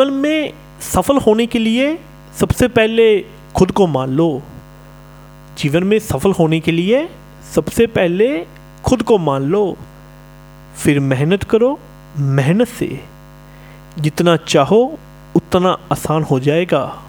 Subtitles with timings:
[0.00, 1.98] जीवन में सफल होने के लिए
[2.40, 3.20] सबसे पहले
[3.54, 4.42] खुद को मान लो।
[5.58, 7.08] जीवन में सफल होने के लिए
[7.54, 8.46] सबसे पहले
[8.84, 9.76] खुद को मान लो।
[10.76, 11.80] फिर मेहनत करो,
[12.18, 13.04] मेहनत से।
[13.98, 14.98] जितना चाहो,
[15.36, 17.02] उतना आसान हो जाएगा।